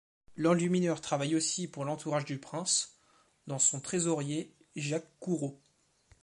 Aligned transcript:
L'enlumineur 0.35 0.99
travaille 0.99 1.35
aussi 1.35 1.67
pour 1.67 1.85
l'entourage 1.85 2.25
du 2.25 2.39
prince, 2.39 2.97
dont 3.45 3.59
son 3.59 3.79
trésorier 3.79 4.55
Jacques 4.75 5.13
Courau. 5.19 5.61